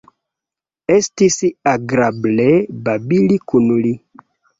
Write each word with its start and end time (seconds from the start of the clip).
Estis 0.93 1.35
agrable 1.71 2.47
babili 2.87 3.37
kun 3.53 3.69
li. 3.85 3.93